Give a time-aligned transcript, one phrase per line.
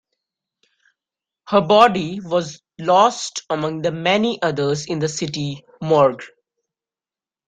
[1.49, 6.23] Her body was lost among the many others in the city morgue.